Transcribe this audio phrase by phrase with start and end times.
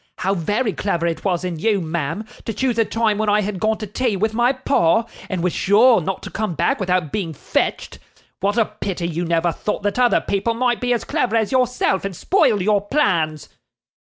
[0.17, 3.59] How very clever it was in you, ma'am, to choose a time when I had
[3.59, 7.35] gone to tea with my pa, and was sure not to come back without being
[7.35, 7.99] fetched!
[8.39, 12.03] What a pity you never thought that other people might be as clever as yourself
[12.03, 13.49] and spoil your plans!